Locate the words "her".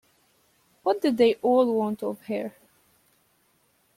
2.23-2.55